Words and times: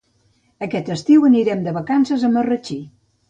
Aquest 0.67 0.89
estiu 0.95 1.27
anirem 1.29 1.61
de 1.67 1.75
vacances 1.77 2.27
a 2.29 2.31
Marratxí. 2.39 2.79